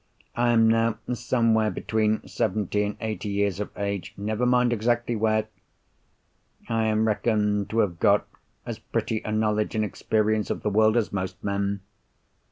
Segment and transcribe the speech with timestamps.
[0.35, 5.45] I am now somewhere between seventy and eighty years of age—never mind exactly where!
[6.67, 8.25] I am reckoned to have got
[8.65, 11.81] as pretty a knowledge and experience of the world as most men.